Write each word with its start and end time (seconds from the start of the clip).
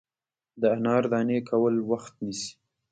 د 0.61 0.63
انار 0.75 1.03
دانې 1.11 1.39
کول 1.49 1.75
وخت 1.89 2.13
نیسي. 2.25 2.51